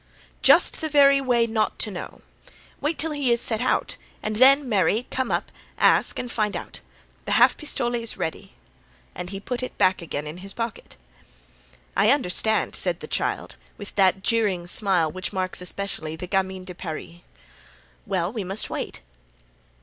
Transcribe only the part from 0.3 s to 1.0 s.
"Just the